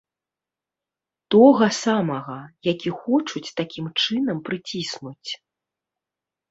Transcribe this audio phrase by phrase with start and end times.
[1.35, 2.39] Тога самага,
[2.71, 5.31] які хочуць такім чынам прыціснуць.